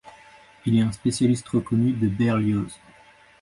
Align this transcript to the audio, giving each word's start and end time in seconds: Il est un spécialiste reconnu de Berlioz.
Il 0.65 0.75
est 0.75 0.81
un 0.81 0.91
spécialiste 0.91 1.47
reconnu 1.49 1.91
de 1.91 2.07
Berlioz. 2.07 2.79